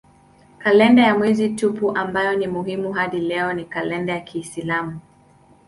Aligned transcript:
Kalenda 0.57 1.01
ya 1.03 1.17
mwezi 1.17 1.49
tupu 1.49 1.95
ambayo 1.97 2.35
ni 2.35 2.47
muhimu 2.47 2.93
hadi 2.93 3.19
leo 3.19 3.53
ni 3.53 3.65
kalenda 3.65 4.13
ya 4.13 4.19
kiislamu. 4.19 4.99